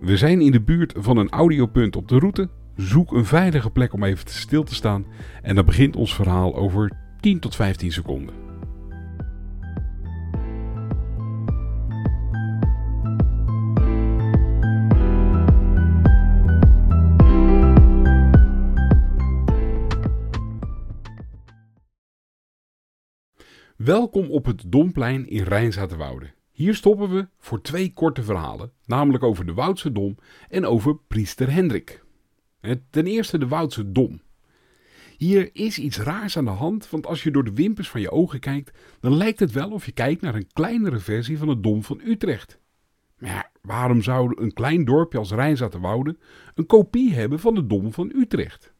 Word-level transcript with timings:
We 0.00 0.16
zijn 0.16 0.40
in 0.40 0.52
de 0.52 0.60
buurt 0.60 0.94
van 0.96 1.16
een 1.16 1.30
audiopunt 1.30 1.96
op 1.96 2.08
de 2.08 2.18
route. 2.18 2.48
Zoek 2.76 3.12
een 3.12 3.24
veilige 3.24 3.70
plek 3.70 3.92
om 3.92 4.04
even 4.04 4.30
stil 4.30 4.62
te 4.62 4.74
staan. 4.74 5.06
En 5.42 5.54
dan 5.54 5.64
begint 5.64 5.96
ons 5.96 6.14
verhaal 6.14 6.56
over 6.56 6.92
10 7.20 7.40
tot 7.40 7.56
15 7.56 7.92
seconden. 7.92 8.34
Welkom 23.76 24.30
op 24.30 24.44
het 24.44 24.62
Domplein 24.66 25.28
in 25.28 25.42
Rijnzaterwoude. 25.42 26.39
Hier 26.60 26.74
stoppen 26.74 27.10
we 27.10 27.28
voor 27.38 27.62
twee 27.62 27.92
korte 27.92 28.22
verhalen, 28.22 28.72
namelijk 28.86 29.24
over 29.24 29.46
de 29.46 29.54
Woudse 29.54 29.92
Dom 29.92 30.16
en 30.48 30.66
over 30.66 30.98
priester 31.08 31.52
Hendrik. 31.52 32.04
Ten 32.90 33.06
eerste 33.06 33.38
de 33.38 33.48
Woudse 33.48 33.92
Dom. 33.92 34.20
Hier 35.16 35.50
is 35.52 35.78
iets 35.78 35.98
raars 35.98 36.36
aan 36.36 36.44
de 36.44 36.50
hand, 36.50 36.90
want 36.90 37.06
als 37.06 37.22
je 37.22 37.30
door 37.30 37.44
de 37.44 37.52
wimpers 37.52 37.88
van 37.88 38.00
je 38.00 38.10
ogen 38.10 38.40
kijkt, 38.40 38.78
dan 39.00 39.16
lijkt 39.16 39.40
het 39.40 39.52
wel 39.52 39.70
of 39.70 39.86
je 39.86 39.92
kijkt 39.92 40.22
naar 40.22 40.34
een 40.34 40.52
kleinere 40.52 40.98
versie 40.98 41.38
van 41.38 41.48
het 41.48 41.62
Dom 41.62 41.82
van 41.82 42.00
Utrecht. 42.04 42.58
Maar 43.18 43.30
ja, 43.30 43.50
waarom 43.62 44.02
zou 44.02 44.42
een 44.42 44.52
klein 44.52 44.84
dorpje 44.84 45.18
als 45.18 45.32
Rijnzaterwoude 45.32 46.16
een 46.54 46.66
kopie 46.66 47.14
hebben 47.14 47.40
van 47.40 47.54
de 47.54 47.66
Dom 47.66 47.92
van 47.92 48.12
Utrecht? 48.14 48.72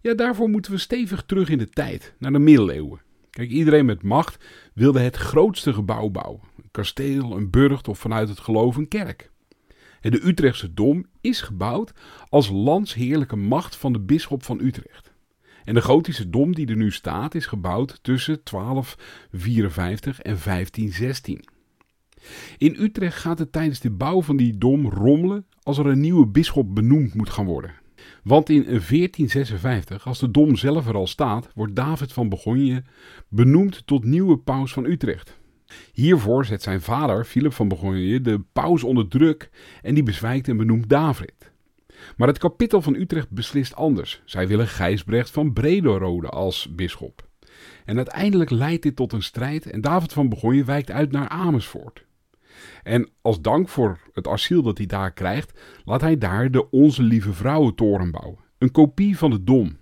Ja, 0.00 0.14
daarvoor 0.14 0.48
moeten 0.48 0.72
we 0.72 0.78
stevig 0.78 1.22
terug 1.22 1.48
in 1.48 1.58
de 1.58 1.68
tijd, 1.68 2.14
naar 2.18 2.32
de 2.32 2.38
middeleeuwen. 2.38 3.00
Kijk, 3.30 3.50
iedereen 3.50 3.84
met 3.84 4.02
macht 4.02 4.44
wilde 4.74 5.00
het 5.00 5.16
grootste 5.16 5.72
gebouw 5.72 6.08
bouwen. 6.08 6.49
Kasteel, 6.70 7.36
een 7.36 7.50
burcht 7.50 7.88
of 7.88 7.98
vanuit 7.98 8.28
het 8.28 8.40
geloof 8.40 8.76
een 8.76 8.88
kerk. 8.88 9.30
De 10.00 10.26
Utrechtse 10.26 10.74
Dom 10.74 11.06
is 11.20 11.40
gebouwd 11.40 11.92
als 12.28 12.48
landsheerlijke 12.48 13.36
macht 13.36 13.76
van 13.76 13.92
de 13.92 14.00
bisschop 14.00 14.44
van 14.44 14.60
Utrecht. 14.60 15.12
En 15.64 15.74
de 15.74 15.82
gotische 15.82 16.30
dom 16.30 16.54
die 16.54 16.66
er 16.66 16.76
nu 16.76 16.90
staat 16.92 17.34
is 17.34 17.46
gebouwd 17.46 17.98
tussen 18.02 18.40
1254 18.44 20.20
en 20.20 20.38
1516. 20.44 21.44
In 22.58 22.76
Utrecht 22.78 23.16
gaat 23.16 23.38
het 23.38 23.52
tijdens 23.52 23.80
de 23.80 23.90
bouw 23.90 24.22
van 24.22 24.36
die 24.36 24.58
dom 24.58 24.88
rommelen 24.88 25.46
als 25.62 25.78
er 25.78 25.86
een 25.86 26.00
nieuwe 26.00 26.26
bisschop 26.26 26.74
benoemd 26.74 27.14
moet 27.14 27.30
gaan 27.30 27.46
worden. 27.46 27.74
Want 28.22 28.48
in 28.48 28.62
1456, 28.64 30.06
als 30.06 30.18
de 30.18 30.30
dom 30.30 30.56
zelf 30.56 30.86
er 30.86 30.94
al 30.94 31.06
staat, 31.06 31.50
wordt 31.54 31.76
David 31.76 32.12
van 32.12 32.28
Bourgogne 32.28 32.82
benoemd 33.28 33.86
tot 33.86 34.04
nieuwe 34.04 34.38
paus 34.38 34.72
van 34.72 34.84
Utrecht. 34.84 35.39
Hiervoor 35.92 36.44
zet 36.44 36.62
zijn 36.62 36.80
vader, 36.80 37.24
Philip 37.24 37.52
van 37.52 37.68
Bourgogne, 37.68 38.20
de 38.20 38.40
paus 38.52 38.84
onder 38.84 39.08
druk 39.08 39.50
en 39.82 39.94
die 39.94 40.02
bezwijkt 40.02 40.48
en 40.48 40.56
benoemt 40.56 40.88
David. 40.88 41.52
Maar 42.16 42.28
het 42.28 42.38
kapittel 42.38 42.82
van 42.82 42.94
Utrecht 42.94 43.30
beslist 43.30 43.74
anders. 43.74 44.22
Zij 44.24 44.48
willen 44.48 44.68
Gijsbrecht 44.68 45.30
van 45.30 45.52
Brederode 45.52 46.28
als 46.28 46.74
bisschop. 46.74 47.28
En 47.84 47.96
uiteindelijk 47.96 48.50
leidt 48.50 48.82
dit 48.82 48.96
tot 48.96 49.12
een 49.12 49.22
strijd 49.22 49.66
en 49.66 49.80
David 49.80 50.12
van 50.12 50.28
Bourgogne 50.28 50.64
wijkt 50.64 50.90
uit 50.90 51.12
naar 51.12 51.28
Amersfoort. 51.28 52.04
En 52.82 53.08
als 53.22 53.40
dank 53.40 53.68
voor 53.68 53.98
het 54.12 54.28
asiel 54.28 54.62
dat 54.62 54.78
hij 54.78 54.86
daar 54.86 55.12
krijgt, 55.12 55.60
laat 55.84 56.00
hij 56.00 56.18
daar 56.18 56.50
de 56.50 56.70
Onze 56.70 57.02
Lieve 57.02 57.32
Vrouwentoren 57.32 58.10
bouwen. 58.10 58.38
Een 58.58 58.70
kopie 58.70 59.18
van 59.18 59.30
de 59.30 59.44
Dom. 59.44 59.76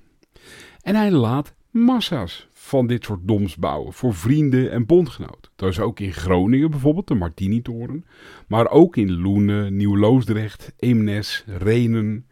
En 0.80 0.94
hij 0.94 1.10
laat 1.10 1.54
massa's 1.70 2.48
van 2.68 2.86
dit 2.86 3.04
soort 3.04 3.20
doms 3.22 3.56
bouwen 3.56 3.92
voor 3.92 4.14
vrienden 4.14 4.70
en 4.70 4.86
bondgenoten. 4.86 5.50
Dat 5.56 5.68
is 5.68 5.80
ook 5.80 6.00
in 6.00 6.12
Groningen 6.12 6.70
bijvoorbeeld, 6.70 7.08
de 7.08 7.14
Martini-toren. 7.14 8.04
Maar 8.48 8.70
ook 8.70 8.96
in 8.96 9.20
Loenen, 9.20 9.76
Nieuw-Loosdrecht, 9.76 10.72
Eemnes, 10.76 11.44
Renen, 11.46 12.26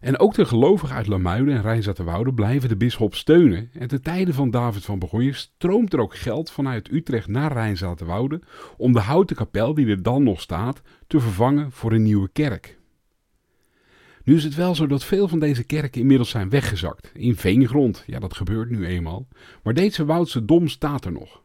en 0.00 0.18
ook 0.18 0.34
de 0.34 0.44
gelovigen 0.44 0.96
uit 0.96 1.06
Lamuiden 1.06 1.54
en 1.54 1.62
Rijnzaterwoude 1.62 2.34
blijven 2.34 2.68
de 2.68 2.76
bisschop 2.76 3.14
steunen. 3.14 3.70
En 3.72 3.88
ten 3.88 4.02
tijde 4.02 4.34
van 4.34 4.50
David 4.50 4.84
van 4.84 4.98
Begonje 4.98 5.32
stroomt 5.32 5.92
er 5.92 6.00
ook 6.00 6.16
geld 6.16 6.50
vanuit 6.50 6.92
Utrecht 6.92 7.28
naar 7.28 7.52
Rijnzaterwoude 7.52 8.40
om 8.76 8.92
de 8.92 9.00
houten 9.00 9.36
kapel 9.36 9.74
die 9.74 9.86
er 9.86 10.02
dan 10.02 10.22
nog 10.22 10.40
staat 10.40 10.82
te 11.06 11.20
vervangen 11.20 11.72
voor 11.72 11.92
een 11.92 12.02
nieuwe 12.02 12.28
kerk. 12.32 12.77
Nu 14.28 14.34
is 14.34 14.44
het 14.44 14.54
wel 14.54 14.74
zo 14.74 14.86
dat 14.86 15.04
veel 15.04 15.28
van 15.28 15.38
deze 15.38 15.64
kerken 15.64 16.00
inmiddels 16.00 16.30
zijn 16.30 16.48
weggezakt. 16.48 17.10
In 17.14 17.36
veengrond, 17.36 18.04
ja 18.06 18.18
dat 18.18 18.34
gebeurt 18.34 18.70
nu 18.70 18.86
eenmaal. 18.86 19.28
Maar 19.62 19.74
deze 19.74 20.04
Woudse 20.04 20.44
Dom 20.44 20.68
staat 20.68 21.04
er 21.04 21.12
nog. 21.12 21.42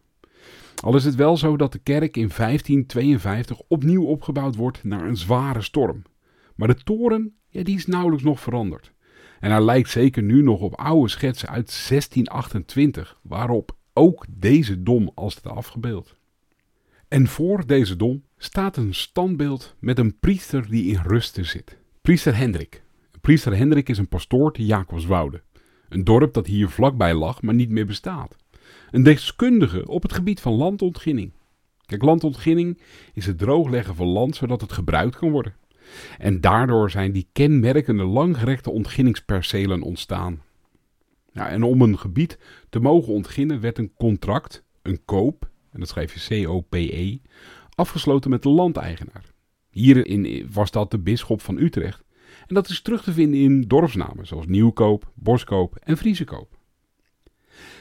Al 0.81 0.95
is 0.95 1.03
het 1.03 1.15
wel 1.15 1.37
zo 1.37 1.57
dat 1.57 1.71
de 1.71 1.79
kerk 1.79 2.17
in 2.17 2.31
1552 2.37 3.61
opnieuw 3.67 4.03
opgebouwd 4.03 4.55
wordt 4.55 4.83
na 4.83 5.03
een 5.03 5.17
zware 5.17 5.61
storm. 5.61 6.01
Maar 6.55 6.67
de 6.67 6.83
toren 6.83 7.35
ja, 7.49 7.63
die 7.63 7.75
is 7.75 7.85
nauwelijks 7.85 8.23
nog 8.23 8.39
veranderd. 8.39 8.91
En 9.39 9.51
hij 9.51 9.63
lijkt 9.63 9.89
zeker 9.89 10.23
nu 10.23 10.41
nog 10.41 10.59
op 10.59 10.75
oude 10.75 11.09
schetsen 11.09 11.49
uit 11.49 11.85
1628, 11.87 13.19
waarop 13.21 13.75
ook 13.93 14.25
deze 14.29 14.83
dom 14.83 15.11
als 15.15 15.35
het 15.35 15.47
afgebeeld. 15.47 16.15
En 17.07 17.27
voor 17.27 17.65
deze 17.65 17.95
dom 17.95 18.23
staat 18.37 18.77
een 18.77 18.93
standbeeld 18.93 19.75
met 19.79 19.99
een 19.99 20.19
priester 20.19 20.69
die 20.69 20.85
in 20.85 21.01
rusten 21.03 21.45
zit. 21.45 21.81
Priester 22.03 22.35
Hendrik. 22.37 22.83
Priester 23.21 23.55
Hendrik 23.55 23.89
is 23.89 23.97
een 23.97 24.07
pastoor 24.07 24.53
te 24.53 24.65
Jacobswoude. 24.65 25.41
Een 25.89 26.03
dorp 26.03 26.33
dat 26.33 26.45
hier 26.45 26.69
vlakbij 26.69 27.13
lag, 27.13 27.41
maar 27.41 27.53
niet 27.53 27.69
meer 27.69 27.85
bestaat. 27.85 28.35
Een 28.91 29.03
deskundige 29.03 29.87
op 29.87 30.01
het 30.01 30.13
gebied 30.13 30.41
van 30.41 30.53
landontginning. 30.53 31.31
Kijk, 31.85 32.01
landontginning 32.01 32.81
is 33.13 33.25
het 33.25 33.37
droogleggen 33.37 33.95
van 33.95 34.07
land 34.07 34.35
zodat 34.35 34.61
het 34.61 34.71
gebruikt 34.71 35.15
kan 35.15 35.31
worden. 35.31 35.55
En 36.17 36.41
daardoor 36.41 36.89
zijn 36.89 37.11
die 37.11 37.27
kenmerkende 37.31 38.03
langgerekte 38.03 38.71
ontginningspercelen 38.71 39.81
ontstaan. 39.81 40.41
En 41.33 41.63
om 41.63 41.81
een 41.81 41.99
gebied 41.99 42.39
te 42.69 42.79
mogen 42.79 43.13
ontginnen 43.13 43.59
werd 43.59 43.77
een 43.77 43.93
contract, 43.97 44.63
een 44.81 45.05
koop, 45.05 45.49
en 45.71 45.79
dat 45.79 45.89
schrijf 45.89 46.13
je 46.13 46.43
C-O-P-E, 46.43 47.17
afgesloten 47.75 48.29
met 48.29 48.43
de 48.43 48.49
landeigenaar. 48.49 49.32
Hierin 49.73 50.49
was 50.51 50.71
dat 50.71 50.91
de 50.91 50.99
bisschop 50.99 51.41
van 51.41 51.57
Utrecht. 51.57 52.03
En 52.47 52.55
dat 52.55 52.69
is 52.69 52.81
terug 52.81 53.03
te 53.03 53.13
vinden 53.13 53.39
in 53.39 53.61
dorpsnamen 53.61 54.27
zoals 54.27 54.45
Nieuwkoop, 54.45 55.11
Boskoop 55.15 55.75
en 55.75 55.97
Vriesekoop. 55.97 56.57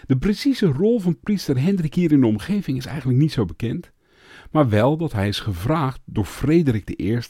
De 0.06 0.16
precieze 0.16 0.66
rol 0.66 1.00
van 1.00 1.20
priester 1.20 1.60
Hendrik 1.60 1.94
hier 1.94 2.12
in 2.12 2.20
de 2.20 2.26
omgeving 2.26 2.78
is 2.78 2.86
eigenlijk 2.86 3.18
niet 3.18 3.32
zo 3.32 3.44
bekend, 3.44 3.90
maar 4.50 4.68
wel 4.68 4.96
dat 4.96 5.12
hij 5.12 5.28
is 5.28 5.40
gevraagd 5.40 6.00
door 6.04 6.24
Frederik 6.24 7.00
I 7.00 7.20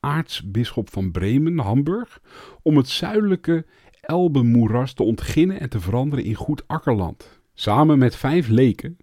aartsbisschop 0.00 0.90
van 0.90 1.10
Bremen, 1.10 1.58
Hamburg, 1.58 2.20
om 2.62 2.76
het 2.76 2.88
zuidelijke 2.88 3.66
Elbemoeras 4.00 4.92
te 4.92 5.02
ontginnen 5.02 5.60
en 5.60 5.68
te 5.68 5.80
veranderen 5.80 6.24
in 6.24 6.34
goed 6.34 6.62
akkerland. 6.66 7.40
Samen 7.54 7.98
met 7.98 8.16
vijf 8.16 8.48
leken, 8.48 8.96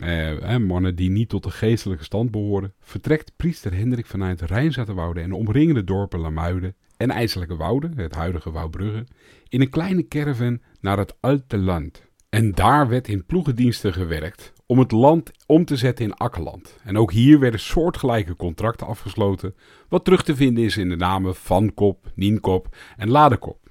eh, 0.00 0.56
mannen 0.56 0.94
die 0.94 1.10
niet 1.10 1.28
tot 1.28 1.42
de 1.42 1.50
geestelijke 1.50 2.04
stand 2.04 2.30
behoren, 2.30 2.74
vertrekt 2.80 3.32
priester 3.36 3.74
Hendrik 3.74 4.06
vanuit 4.06 4.40
Rijnzaterwoude 4.40 5.20
en 5.20 5.28
de 5.28 5.36
omringende 5.36 5.84
dorpen 5.84 6.20
Lamuiden 6.20 6.74
en 6.96 7.10
IJselijke 7.10 7.56
Wouden, 7.56 7.98
het 7.98 8.14
huidige 8.14 8.50
Wouwbrugge, 8.50 9.06
in 9.48 9.60
een 9.60 9.70
kleine 9.70 10.08
caravan 10.08 10.60
naar 10.80 10.98
het 10.98 11.14
Alte 11.20 11.58
Land. 11.58 12.08
En 12.28 12.52
daar 12.52 12.88
werd 12.88 13.08
in 13.08 13.26
ploegendiensten 13.26 13.92
gewerkt 13.92 14.52
om 14.66 14.78
het 14.78 14.92
land 14.92 15.30
om 15.46 15.64
te 15.64 15.76
zetten 15.76 16.04
in 16.04 16.14
akkerland. 16.14 16.78
En 16.84 16.98
ook 16.98 17.12
hier 17.12 17.38
werden 17.38 17.60
soortgelijke 17.60 18.36
contracten 18.36 18.86
afgesloten, 18.86 19.54
wat 19.88 20.04
terug 20.04 20.22
te 20.22 20.36
vinden 20.36 20.64
is 20.64 20.76
in 20.76 20.88
de 20.88 20.96
namen 20.96 21.34
Van 21.34 21.74
Kop, 21.74 22.12
Nienkop 22.14 22.76
en 22.96 23.10
Ladekop. 23.10 23.70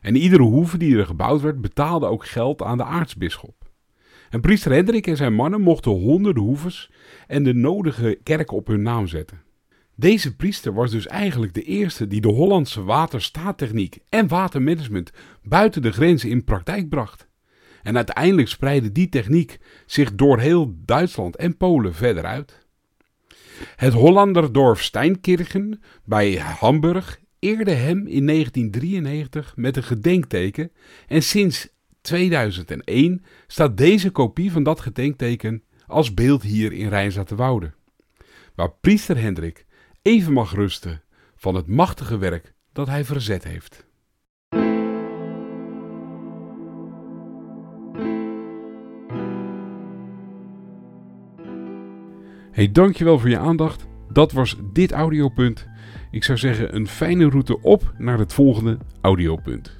En 0.00 0.16
iedere 0.16 0.42
hoeve 0.42 0.78
die 0.78 0.98
er 0.98 1.06
gebouwd 1.06 1.40
werd 1.40 1.60
betaalde 1.60 2.06
ook 2.06 2.26
geld 2.26 2.62
aan 2.62 2.76
de 2.76 2.84
aartsbisschop. 2.84 3.57
En 4.30 4.40
priester 4.40 4.72
Hendrik 4.72 5.06
en 5.06 5.16
zijn 5.16 5.34
mannen 5.34 5.60
mochten 5.60 5.92
honderden 5.92 6.42
hoeves 6.42 6.90
en 7.26 7.42
de 7.42 7.54
nodige 7.54 8.18
kerken 8.22 8.56
op 8.56 8.66
hun 8.66 8.82
naam 8.82 9.06
zetten. 9.06 9.42
Deze 9.94 10.36
priester 10.36 10.72
was 10.72 10.90
dus 10.90 11.06
eigenlijk 11.06 11.54
de 11.54 11.62
eerste 11.62 12.06
die 12.06 12.20
de 12.20 12.28
Hollandse 12.28 12.82
waterstaattechniek 12.82 13.98
en 14.08 14.28
watermanagement 14.28 15.12
buiten 15.42 15.82
de 15.82 15.92
grenzen 15.92 16.30
in 16.30 16.44
praktijk 16.44 16.88
bracht. 16.88 17.26
En 17.82 17.96
uiteindelijk 17.96 18.48
spreidde 18.48 18.92
die 18.92 19.08
techniek 19.08 19.58
zich 19.86 20.14
door 20.14 20.38
heel 20.38 20.74
Duitsland 20.84 21.36
en 21.36 21.56
Polen 21.56 21.94
verder 21.94 22.24
uit. 22.24 22.66
Het 23.76 23.92
Hollanderdorf 23.92 24.82
Steinkirchen 24.82 25.82
bij 26.04 26.34
Hamburg 26.34 27.20
eerde 27.38 27.70
hem 27.70 28.06
in 28.06 28.26
1993 28.26 29.56
met 29.56 29.76
een 29.76 29.82
gedenkteken 29.82 30.72
en 31.06 31.22
sinds 31.22 31.68
2001 32.08 33.24
staat 33.46 33.76
deze 33.76 34.10
kopie 34.10 34.52
van 34.52 34.62
dat 34.62 34.80
gedenkteken 34.80 35.62
als 35.86 36.14
beeld 36.14 36.42
hier 36.42 36.72
in 36.72 36.88
Rijnzaterwoude. 36.88 37.72
Waar 38.54 38.72
priester 38.80 39.20
Hendrik 39.20 39.66
even 40.02 40.32
mag 40.32 40.54
rusten 40.54 41.02
van 41.36 41.54
het 41.54 41.66
machtige 41.66 42.18
werk 42.18 42.54
dat 42.72 42.86
hij 42.86 43.04
verzet 43.04 43.44
heeft. 43.44 43.86
Hey, 52.50 52.72
dankjewel 52.72 53.18
voor 53.18 53.28
je 53.28 53.38
aandacht. 53.38 53.86
Dat 54.12 54.32
was 54.32 54.56
dit 54.72 54.92
audiopunt. 54.92 55.66
Ik 56.10 56.24
zou 56.24 56.38
zeggen 56.38 56.74
een 56.74 56.88
fijne 56.88 57.28
route 57.28 57.62
op 57.62 57.92
naar 57.98 58.18
het 58.18 58.32
volgende 58.32 58.78
audiopunt. 59.00 59.77